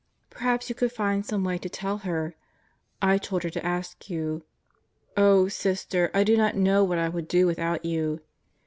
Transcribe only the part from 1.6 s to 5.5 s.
tell her. I told her to ask you. Oh,